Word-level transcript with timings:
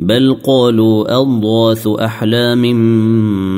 بل 0.00 0.36
قالوا 0.44 1.20
أضغاث 1.20 1.86
أحلام 1.86 2.62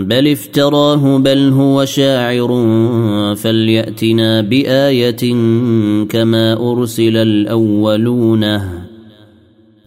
بل 0.05 0.29
افتراه 0.29 1.19
بل 1.19 1.49
هو 1.49 1.85
شاعر 1.85 2.49
فليأتنا 3.37 4.41
بآية 4.41 5.35
كما 6.05 6.73
أرسل 6.73 7.17
الأولون 7.17 8.41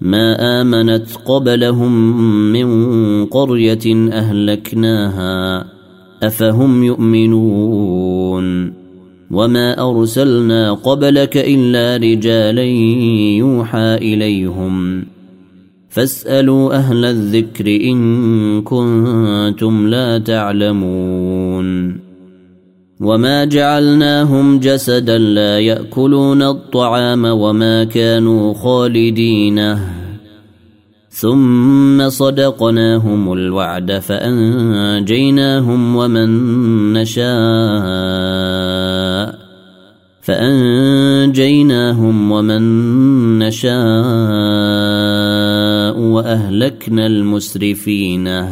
ما 0.02 0.62
آمنت 0.62 1.08
قبلهم 1.25 2.22
من 2.52 3.25
قرية 3.25 4.09
أهلكناها 4.12 5.66
أفهم 6.23 6.84
يؤمنون 6.84 8.73
وما 9.31 9.90
أرسلنا 9.90 10.73
قبلك 10.73 11.38
إلا 11.38 11.97
رجالا 11.97 12.64
يوحى 13.44 13.95
إليهم 13.95 15.06
فاسألوا 15.95 16.75
أهل 16.75 17.05
الذكر 17.05 17.67
إن 17.67 18.61
كنتم 18.61 19.88
لا 19.88 20.19
تعلمون. 20.19 21.99
وما 22.99 23.45
جعلناهم 23.45 24.59
جسدا 24.59 25.17
لا 25.17 25.59
يأكلون 25.59 26.41
الطعام 26.41 27.25
وما 27.25 27.83
كانوا 27.83 28.53
خالدينه 28.53 29.79
ثم 31.09 32.09
صدقناهم 32.09 33.33
الوعد 33.33 33.91
فأنجيناهم 33.99 35.95
ومن 35.95 36.29
نشاء. 36.93 37.25
فأنجيناهم 40.26 42.18
ومن 42.31 42.62
نشاء 43.40 43.76
وأهلكنا 46.00 47.06
المسرفين. 47.08 48.46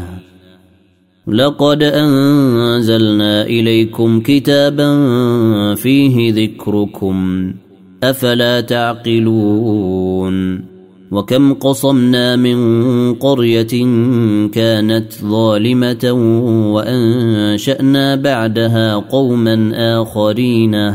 لقد 1.27 1.83
أنزلنا 1.83 3.45
إليكم 3.45 4.21
كتابا 4.21 4.95
فيه 5.75 6.33
ذكركم 6.33 7.53
أفلا 8.03 8.61
تعقلون؟ 8.61 10.33
وكم 11.11 11.53
قصمنا 11.53 12.35
من 12.35 13.13
قرية 13.13 13.85
كانت 14.47 15.13
ظالمة 15.23 16.11
وأنشأنا 16.73 18.15
بعدها 18.15 18.95
قوما 18.95 19.71
آخرين. 20.01 20.93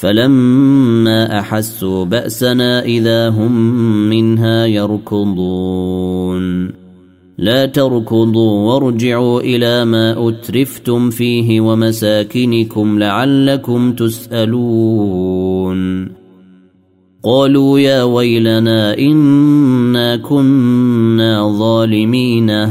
فلما 0.00 1.38
أحسوا 1.38 2.04
بأسنا 2.04 2.84
إذا 2.84 3.28
هم 3.28 3.52
منها 4.08 4.66
يركضون. 4.66 6.40
لا 7.38 7.66
تركضوا 7.66 8.72
وارجعوا 8.72 9.40
إلى 9.40 9.84
ما 9.84 10.28
أترفتم 10.28 11.10
فيه 11.10 11.60
ومساكنكم 11.60 12.98
لعلكم 12.98 13.92
تسألون. 13.92 15.80
قالوا 17.24 17.78
يا 17.78 18.02
ويلنا 18.02 18.98
إنا 18.98 20.16
كنا 20.16 21.58
ظالمين. 21.58 22.70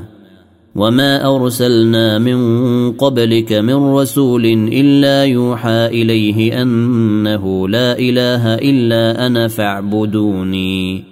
وما 0.75 1.35
ارسلنا 1.35 2.17
من 2.19 2.91
قبلك 2.91 3.53
من 3.53 3.73
رسول 3.73 4.45
الا 4.71 5.23
يوحى 5.25 5.85
اليه 5.85 6.61
انه 6.61 7.69
لا 7.69 7.99
اله 7.99 8.55
الا 8.55 9.27
أنا 9.27 9.47
فاعبدوني. 9.47 11.03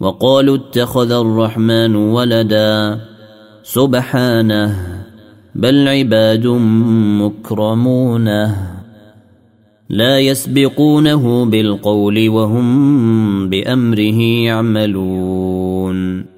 وقالوا 0.00 0.56
اتخذ 0.56 1.12
الرحمن 1.12 1.96
ولدا. 1.96 3.00
سبحانه. 3.62 4.76
بل 5.54 5.88
عباد 5.88 6.46
مكرمونه 7.20 8.56
لا 9.90 10.18
يسبقونه 10.18 11.44
بالقول 11.44 12.28
وهم 12.28 13.48
بامره 13.48 14.20
يعملون. 14.44 16.37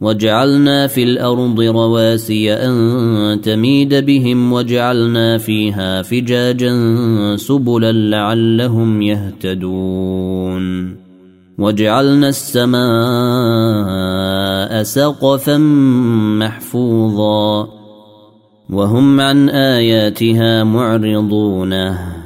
وجعلنا 0.00 0.86
في 0.86 1.02
الأرض 1.02 1.60
رواسي 1.60 2.52
أن 2.52 3.40
تميد 3.40 3.94
بهم 3.94 4.52
وجعلنا 4.52 5.38
فيها 5.38 6.02
فجاجا 6.02 6.72
سبلا 7.36 7.92
لعلهم 7.92 9.02
يهتدون. 9.02 10.96
وجعلنا 11.58 12.28
السماء 12.28 12.82
سقفا 14.82 15.58
محفوظا. 16.38 17.68
وهم 18.70 19.20
عن 19.20 19.48
آياتها 19.48 20.64
معرضونه 20.64 22.25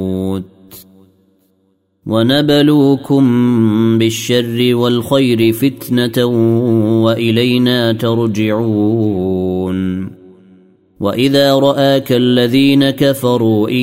ونبلوكم 2.05 3.23
بالشر 3.97 4.75
والخير 4.75 5.53
فتنة 5.53 6.25
وإلينا 7.03 7.93
ترجعون. 7.93 9.41
وإذا 10.99 11.55
رآك 11.55 12.11
الذين 12.11 12.89
كفروا 12.89 13.69
إن 13.69 13.75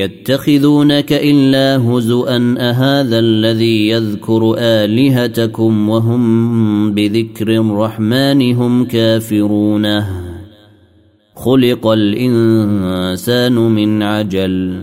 يتخذونك 0.00 1.12
إلا 1.12 1.76
هزءا 1.76 2.54
أهذا 2.58 3.18
الذي 3.18 3.88
يذكر 3.88 4.54
آلهتكم 4.58 5.88
وهم 5.88 6.94
بذكر 6.94 7.48
الرحمن 7.48 8.54
هم 8.54 8.84
كافرونه؟ 8.84 10.06
خلق 11.36 11.86
الإنسان 11.86 13.52
من 13.52 14.02
عجل. 14.02 14.82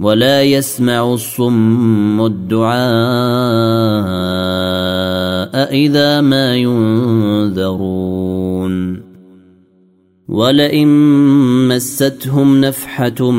ولا 0.00 0.42
يسمع 0.42 1.14
الصم 1.14 2.26
الدعاء 2.26 2.74
إذا 5.74 6.20
ما 6.20 6.56
ينذرون. 6.56 8.04
ولئن 10.28 10.88
مستهم 11.68 12.60
نفحة 12.60 13.30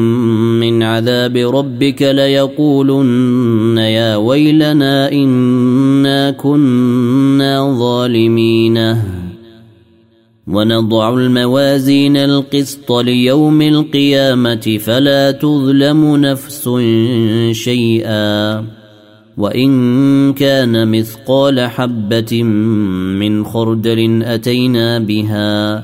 من 0.62 0.84
عذاب 0.84 1.38
ربك 1.38 2.02
ليقولن 2.02 3.78
يا 3.78 4.16
ويلنا 4.16 5.12
إنا 5.12 6.32
كنا 6.32 7.76
ظالمين. 7.80 9.15
ونضع 10.48 11.10
الموازين 11.14 12.18
القسط 12.18 12.92
ليوم 12.92 13.62
القيامة 13.62 14.78
فلا 14.86 15.32
تظلم 15.32 16.16
نفس 16.16 16.70
شيئا. 17.52 18.66
وإن 19.38 20.34
كان 20.34 20.92
مثقال 20.92 21.60
حبة 21.60 22.44
من 22.44 23.46
خردل 23.46 24.24
أتينا 24.24 25.00
بها 25.00 25.84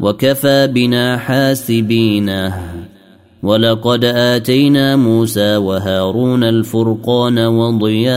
وكفى 0.00 0.66
بنا 0.66 1.16
حاسبين. 1.16 2.50
ولقد 3.42 4.04
آتينا 4.04 4.96
موسى 4.96 5.56
وهارون 5.56 6.44
الفرقان 6.44 7.38
وضياء 7.38 8.16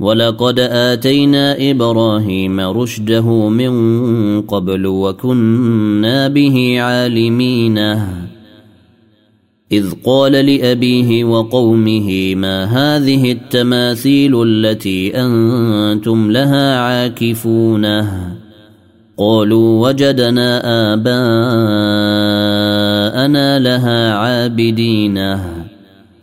ولقد 0.00 0.60
آتينا 0.60 1.70
إبراهيم 1.70 2.60
رشده 2.60 3.48
من 3.48 3.72
قبل 4.40 4.86
وكنا 4.86 6.28
به 6.28 6.80
عالمينه 6.80 8.08
إذ 9.72 9.92
قال 10.04 10.32
لأبيه 10.32 11.24
وقومه 11.24 12.34
ما 12.34 12.64
هذه 12.64 13.32
التماثيل 13.32 14.42
التي 14.42 15.16
أنتم 15.16 16.30
لها 16.30 16.78
عاكفونه 16.78 18.34
قالوا 19.16 19.88
وجدنا 19.88 20.60
آباءنا 20.94 21.18
لها 23.58 24.14
عابدينه 24.14 25.53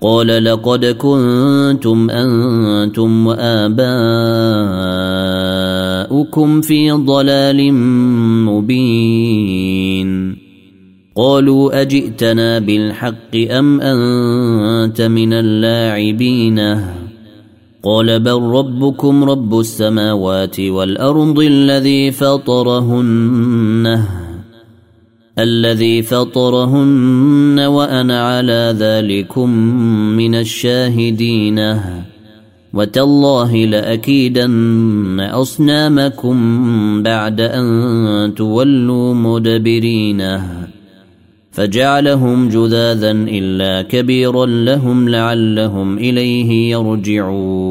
قال 0.03 0.43
لقد 0.43 0.85
كنتم 0.85 2.09
أنتم 2.09 3.27
وآباؤكم 3.27 3.71
في 6.61 6.91
ضلال 6.91 7.73
مبين. 8.45 10.37
قالوا 11.15 11.81
أجئتنا 11.81 12.59
بالحق 12.59 13.35
أم 13.35 13.81
أنت 13.81 15.01
من 15.01 15.33
اللاعبين؟ 15.33 16.59
قال 17.83 18.19
بل 18.19 18.41
ربكم 18.41 19.23
رب 19.23 19.59
السماوات 19.59 20.59
والأرض 20.59 21.39
الذي 21.39 22.11
فطرهن. 22.11 24.20
الذي 25.43 26.01
فطرهن 26.01 27.59
وأنا 27.59 28.27
على 28.27 28.75
ذلكم 28.77 29.49
من 30.17 30.35
الشاهدين. 30.35 31.75
وتالله 32.73 33.55
لأكيدن 33.65 35.19
أصنامكم 35.19 36.37
بعد 37.03 37.41
أن 37.41 38.33
تولوا 38.37 39.13
مدبرينه 39.13 40.67
فجعلهم 41.51 42.49
جذاذا 42.49 43.11
إلا 43.11 43.81
كبيرا 43.81 44.45
لهم 44.45 45.09
لعلهم 45.09 45.97
إليه 45.97 46.71
يرجعون. 46.71 47.70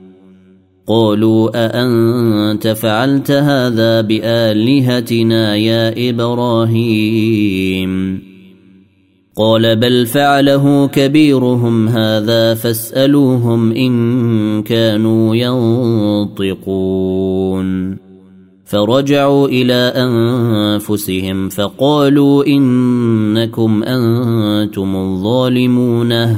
قالوا 0.91 1.49
أأنت 1.55 2.67
فعلت 2.67 3.31
هذا 3.31 4.01
بآلهتنا 4.01 5.55
يا 5.55 6.09
إبراهيم؟ 6.09 8.21
قال 9.37 9.75
بل 9.75 10.05
فعله 10.05 10.87
كبيرهم 10.87 11.87
هذا 11.87 12.53
فاسألوهم 12.53 13.71
إن 13.71 14.63
كانوا 14.63 15.35
ينطقون. 15.35 16.77
فرجعوا 18.65 19.47
إلى 19.47 19.93
أنفسهم 19.95 21.49
فقالوا 21.49 22.47
إنكم 22.47 23.83
أنتم 23.83 24.95
الظالمون. 24.95 26.37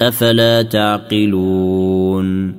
أفلا 0.00 0.62
تعقلون 0.62 2.54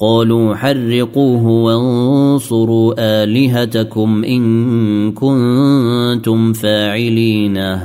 قالوا 0.00 0.54
حرقوه 0.54 1.46
وانصروا 1.46 2.94
آلهتكم 2.98 4.24
إن 4.24 5.12
كنتم 5.12 6.52
فاعلين. 6.52 7.78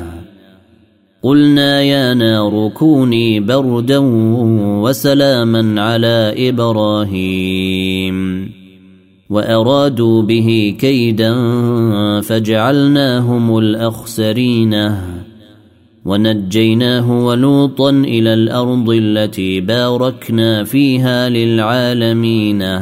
قلنا 1.23 1.81
يا 1.81 2.13
نار 2.13 2.69
كوني 2.69 3.39
بردا 3.39 3.97
وسلاما 4.81 5.81
على 5.81 6.49
إبراهيم. 6.49 8.49
وأرادوا 9.29 10.21
به 10.21 10.75
كيدا 10.79 11.35
فجعلناهم 12.21 13.57
الأخسرين. 13.57 14.91
ونجيناه 16.05 17.25
ولوطا 17.25 17.89
إلى 17.89 18.33
الأرض 18.33 18.89
التي 18.89 19.61
باركنا 19.61 20.63
فيها 20.63 21.29
للعالمين. 21.29 22.79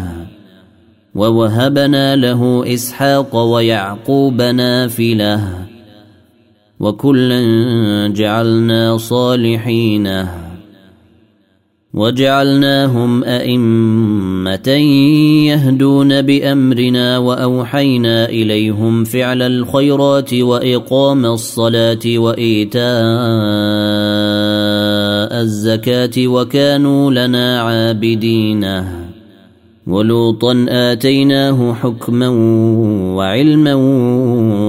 ووهبنا 1.16 2.16
له 2.16 2.74
إسحاق 2.74 3.36
ويعقوب 3.36 4.42
نافلة. 4.42 5.66
وكلا 6.80 7.42
جعلنا 8.08 8.98
صالحين. 8.98 10.26
وجعلناهم 11.94 13.24
أئمة 13.24 14.70
يهدون 15.48 16.22
بأمرنا 16.22 17.18
وأوحينا 17.18 18.30
إليهم 18.30 19.04
فعل 19.04 19.42
الخيرات 19.42 20.34
وإقام 20.34 21.26
الصلاة 21.26 22.00
وإيتاء 22.06 22.84
الزكاة 25.42 26.28
وكانوا 26.28 27.12
لنا 27.12 27.62
عابدين. 27.62 28.84
ولوطا 29.88 30.66
آتيناه 30.70 31.74
حكما 31.74 32.30
وعلما 33.16 33.74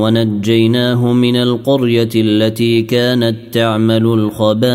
ونجيناه 0.02 1.12
من 1.12 1.36
القرية 1.36 2.08
التي 2.14 2.82
كانت 2.82 3.36
تعمل 3.52 4.06
الخبائث. 4.06 4.74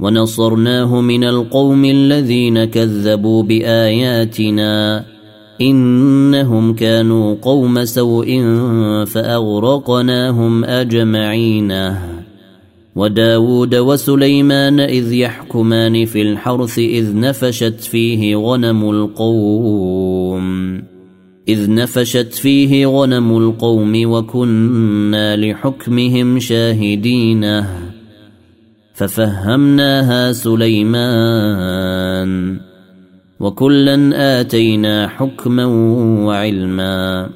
ونصرناه 0.00 1.00
من 1.00 1.24
القوم 1.24 1.84
الذين 1.84 2.64
كذبوا 2.64 3.42
بآياتنا 3.42 5.04
إنهم 5.60 6.74
كانوا 6.74 7.36
قوم 7.42 7.84
سوء 7.84 8.42
فأغرقناهم 9.06 10.64
أجمعين. 10.64 11.72
وداود 12.96 13.74
وسليمان 13.74 14.80
إذ 14.80 15.12
يحكمان 15.12 16.04
في 16.04 16.22
الحرث 16.22 16.78
إذ 16.78 17.18
نفشت 17.18 17.80
فيه 17.80 18.36
غنم 18.36 18.90
القوم. 18.90 20.74
إذ 21.48 21.74
نفشت 21.74 22.34
فيه 22.34 22.86
غنم 22.86 23.36
القوم 23.36 24.10
وكنا 24.10 25.36
لحكمهم 25.36 26.38
شاهدين. 26.38 27.64
ففهمناها 28.94 30.32
سليمان. 30.32 31.84
وكلا 33.40 34.40
آتينا 34.40 35.08
حكما 35.08 35.64
وعلما. 36.26 37.30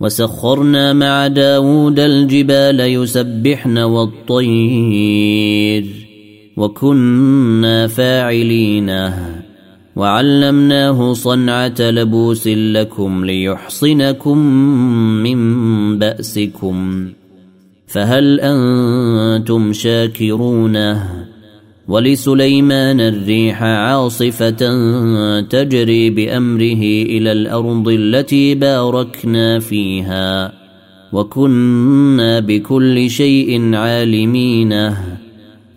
وسخرنا 0.00 0.92
مع 0.92 1.26
داود 1.26 2.00
الجبال 2.00 2.80
يسبحن 2.80 3.78
والطير. 3.78 5.84
وكنا 6.56 7.86
فاعلينه 7.86 9.42
وعلمناه 9.96 11.12
صنعة 11.12 11.74
لبوس 11.80 12.48
لكم 12.48 13.24
ليحصنكم 13.24 14.38
من 15.22 15.98
بأسكم. 15.98 17.08
فهل 17.88 18.40
أنتم 18.40 19.72
شاكرونه؟ 19.72 21.08
ولسليمان 21.88 23.00
الريح 23.00 23.62
عاصفة 23.62 24.50
تجري 25.40 26.10
بأمره 26.10 26.82
إلى 26.82 27.32
الأرض 27.32 27.88
التي 27.88 28.54
باركنا 28.54 29.58
فيها 29.58 30.52
وكنا 31.12 32.40
بكل 32.40 33.10
شيء 33.10 33.74
عالمينه 33.74 35.18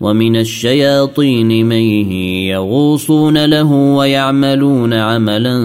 ومن 0.01 0.35
الشياطين 0.35 1.65
من 1.65 2.11
يغوصون 2.51 3.45
له 3.45 3.71
ويعملون 3.71 4.93
عملا 4.93 5.57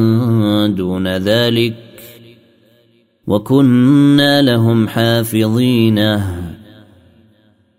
دون 0.76 1.08
ذلك. 1.16 1.85
وكنا 3.26 4.42
لهم 4.42 4.88
حافظين. 4.88 6.20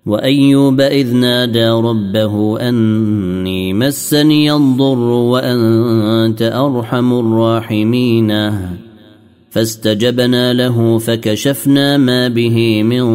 وأيوب 0.05 0.81
إذ 0.81 1.15
نادى 1.15 1.67
ربه 1.67 2.59
أني 2.69 3.73
مسني 3.73 4.53
الضر 4.53 4.99
وأنت 4.99 6.41
أرحم 6.41 7.13
الراحمين. 7.13 8.51
فاستجبنا 9.49 10.53
له 10.53 10.97
فكشفنا 10.97 11.97
ما 11.97 12.27
به 12.27 12.83
من 12.83 13.05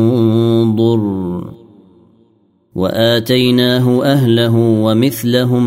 ضر. 0.77 1.62
وآتيناه 2.75 4.05
أهله 4.05 4.57
ومثلهم 4.57 5.67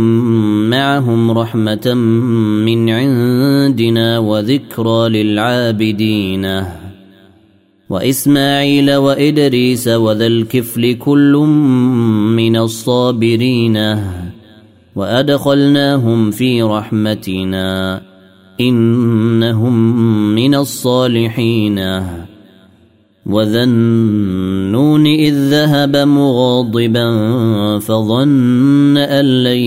معهم 0.70 1.32
رحمة 1.32 1.94
من 2.66 2.90
عندنا 2.90 4.20
وذكرى 4.20 5.10
للعابدين. 5.10 6.64
وإسماعيل 7.90 8.96
وإدريس 8.96 9.88
وذا 9.88 10.28
الكفل 10.28 10.94
كل 10.94 11.34
من 12.36 12.56
الصابرين. 12.58 13.78
وأدخلناهم 14.96 16.32
في 16.32 16.62
رحمتنا 16.62 18.02
إنهم 18.62 19.96
من 20.36 20.56
الصالحين. 20.56 21.80
وذا 23.26 23.64
النون 23.64 25.08
إذ 25.08 25.34
ذهب 25.34 25.96
مغاضبا 25.98 27.10
فظن 27.80 28.98
أن 28.98 29.26
لن 29.44 29.64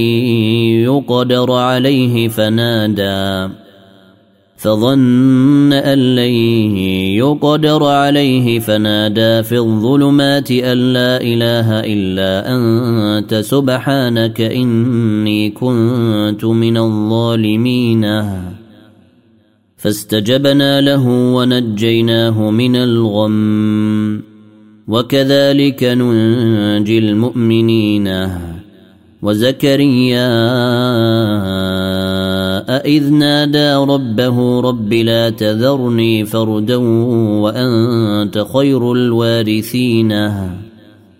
يقدر 0.87 1.53
عليه 1.53 2.29
فنادى 2.29 3.53
فظن 4.57 5.73
أن 5.73 5.99
لن 6.17 6.35
يقدر 7.19 7.85
عليه 7.85 8.59
فنادى 8.59 9.43
في 9.43 9.59
الظلمات 9.59 10.50
أن 10.50 10.93
لا 10.93 11.21
إله 11.21 11.80
إلا 11.80 12.54
أنت 12.54 13.35
سبحانك 13.35 14.41
إني 14.41 15.50
كنت 15.50 16.45
من 16.45 16.76
الظالمين 16.76 18.04
فاستجبنا 19.78 20.80
له 20.80 21.08
ونجيناه 21.08 22.50
من 22.50 22.76
الغم. 22.76 24.23
وكذلك 24.88 25.84
ننجي 25.84 26.99
المؤمنين. 26.99 28.28
وزكريا 29.23 30.28
إذ 32.86 33.12
نادى 33.12 33.75
ربه 33.75 34.60
رب 34.60 34.93
لا 34.93 35.30
تذرني 35.30 36.25
فردا 36.25 36.76
وأنت 37.41 38.47
خير 38.54 38.93
الوارثين. 38.93 40.14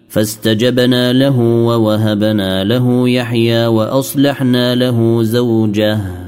فاستجبنا 0.09 1.13
له 1.13 1.41
ووهبنا 1.41 2.65
له 2.65 3.09
يحيى 3.09 3.67
وأصلحنا 3.67 4.75
له 4.75 5.23
زوجه. 5.23 6.28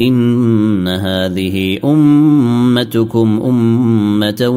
إن 0.00 0.88
هذه 0.88 1.78
أمتكم 1.84 3.40
أمة 3.44 4.48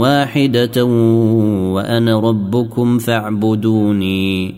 واحدة 0.00 0.84
وأنا 1.74 2.20
ربكم 2.20 2.98
فاعبدوني 2.98 4.54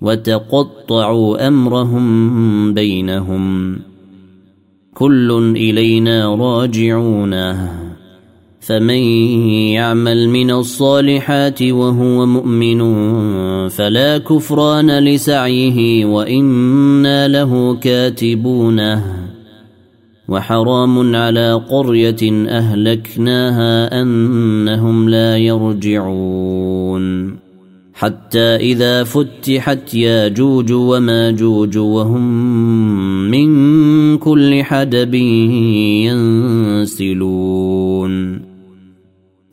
وتقطعوا 0.00 1.48
أمرهم 1.48 2.74
بينهم. 2.74 3.76
كل 4.94 5.52
إلينا 5.56 6.34
راجعونه 6.34 7.85
فمن 8.66 9.02
يعمل 9.78 10.28
من 10.28 10.50
الصالحات 10.50 11.62
وهو 11.62 12.26
مؤمن 12.26 12.80
فلا 13.68 14.18
كفران 14.18 14.98
لسعيه 14.98 16.04
وإنا 16.04 17.28
له 17.28 17.76
كاتبونه 17.76 19.26
وحرام 20.28 21.16
على 21.16 21.52
قرية 21.52 22.48
أهلكناها 22.48 24.02
أنهم 24.02 25.08
لا 25.08 25.36
يرجعون 25.36 27.36
حتى 27.94 28.56
إذا 28.56 29.04
فتحت 29.04 29.94
ياجوج 29.94 30.72
وماجوج 30.72 31.78
وهم 31.78 32.30
من 33.30 34.18
كل 34.18 34.62
حدب 34.62 35.14
ينسلون 36.84 38.45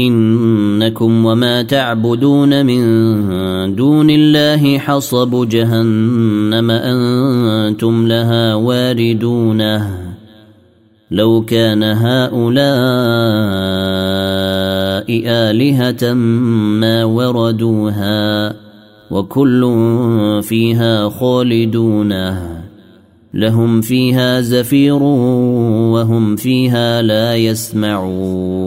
إنكم 0.00 1.24
وما 1.24 1.62
تعبدون 1.62 2.66
من 2.66 2.82
دون 3.74 4.10
الله 4.10 4.78
حصب 4.78 5.48
جهنم 5.48 6.70
أنتم 6.70 8.06
لها 8.06 8.54
واردون. 8.54 9.82
لو 11.10 11.44
كان 11.44 11.82
هؤلاء 11.82 12.66
آلهة 15.26 16.12
ما 16.12 17.04
وردوها 17.04 18.54
وكل 19.10 19.62
فيها 20.42 21.08
خالدون. 21.08 22.12
لهم 23.34 23.80
فيها 23.80 24.40
زفير 24.40 25.02
وهم 25.92 26.36
فيها 26.36 27.02
لا 27.02 27.36
يسمعون. 27.36 28.66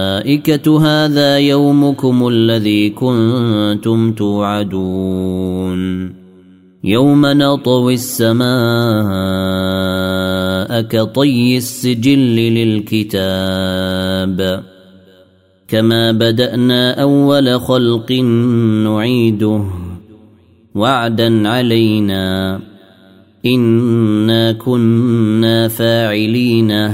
الملائكة 0.21 0.81
هذا 0.81 1.37
يومكم 1.37 2.27
الذي 2.27 2.89
كنتم 2.89 4.13
توعدون. 4.13 6.11
يوم 6.83 7.25
نطوي 7.25 7.93
السماء 7.93 8.51
كطي 10.81 11.57
السجل 11.57 12.35
للكتاب. 12.35 13.19
كما 15.67 16.11
بدأنا 16.11 17.01
أول 17.01 17.59
خلق 17.59 18.11
نعيده 18.83 19.63
وعدا 20.75 21.49
علينا. 21.49 22.59
إنا 23.45 24.51
كنا 24.51 25.67
فاعلين. 25.67 26.93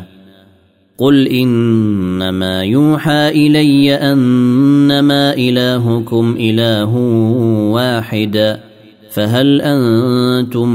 قل 1.01 1.27
انما 1.27 2.63
يوحى 2.63 3.29
الي 3.29 3.93
انما 3.93 5.33
الهكم 5.33 6.35
اله 6.39 6.95
واحد 7.73 8.59
فهل 9.11 9.61
أنتم 9.61 10.69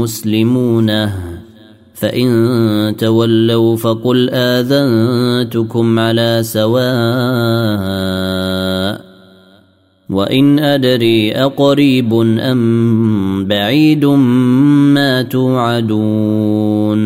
مسلمون 0.00 1.10
فان 1.94 2.96
تولوا 2.98 3.76
فقل 3.76 4.30
اذنتكم 4.30 5.98
على 5.98 6.40
سواء 6.42 6.84
وان 10.10 10.58
ادري 10.58 11.32
اقريب 11.32 12.14
ام 12.14 13.44
بعيد 13.48 14.04
ما 14.94 15.22
توعدون 15.22 17.04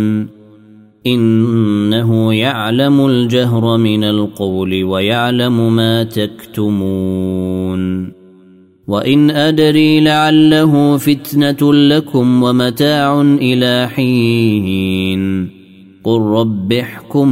إنه 1.15 2.35
يعلم 2.35 3.07
الجهر 3.07 3.77
من 3.77 4.05
القول 4.05 4.85
ويعلم 4.85 5.77
ما 5.77 6.03
تكتمون. 6.03 8.13
وإن 8.89 9.31
أدري 9.31 10.01
لعله 10.01 10.97
فتنة 10.97 11.75
لكم 11.75 12.43
ومتاع 12.43 13.21
إلى 13.21 13.89
حين. 13.89 15.51
قل 16.05 16.21
رب 16.21 16.73
احكم 16.73 17.31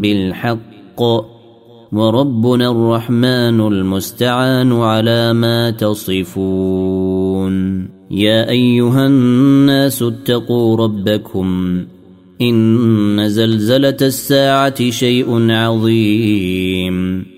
بالحق. 0.00 1.02
وربنا 1.92 2.70
الرحمن 2.70 3.60
المستعان 3.60 4.72
على 4.72 5.32
ما 5.32 5.70
تصفون. 5.70 7.54
يا 8.10 8.50
أيها 8.50 9.06
الناس 9.06 10.02
اتقوا 10.02 10.76
ربكم. 10.76 11.78
إن 12.40 13.28
زلزلة 13.28 13.96
الساعة 14.02 14.90
شيء 14.90 15.50
عظيم. 15.50 17.37